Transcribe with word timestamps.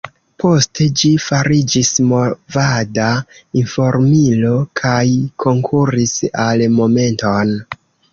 Poste 0.43 0.85
ĝi 0.99 1.09
fariĝis 1.25 1.91
movada 2.11 3.09
informilo 3.61 4.53
kaj 4.81 5.03
konkuris 5.45 6.15
al 6.47 6.65
Momenton. 6.79 7.53